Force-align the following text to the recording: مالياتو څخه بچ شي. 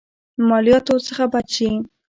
مالياتو 0.49 0.95
څخه 1.07 1.23
بچ 1.31 1.47
شي. 1.55 1.69